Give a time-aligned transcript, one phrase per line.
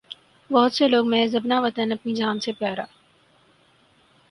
[0.49, 2.85] بہت سے لوگ محض اپنا وطن اپنی جان سے پیا را